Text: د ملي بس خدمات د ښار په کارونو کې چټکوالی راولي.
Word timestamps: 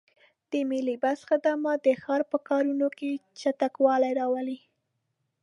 د 0.51 0.53
ملي 0.69 0.95
بس 1.03 1.19
خدمات 1.29 1.79
د 1.83 1.89
ښار 2.01 2.21
په 2.31 2.37
کارونو 2.47 2.87
کې 2.97 3.11
چټکوالی 3.39 4.11
راولي. 4.19 4.59